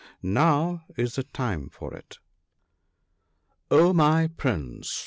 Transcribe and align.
Now 0.23 0.83
is 0.97 1.13
the 1.13 1.21
the 1.21 1.27
time 1.27 1.69
for 1.69 1.93
it, 1.93 2.17
—"Oh, 3.69 3.93
my 3.93 4.29
Prince 4.29 4.99